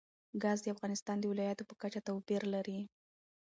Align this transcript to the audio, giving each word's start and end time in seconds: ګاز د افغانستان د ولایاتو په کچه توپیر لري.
ګاز 0.43 0.59
د 0.63 0.67
افغانستان 0.75 1.17
د 1.19 1.23
ولایاتو 1.31 1.67
په 1.69 1.75
کچه 1.81 2.01
توپیر 2.07 2.41
لري. 2.53 2.79